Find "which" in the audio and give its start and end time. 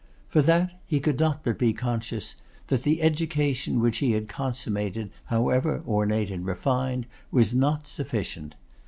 3.79-3.99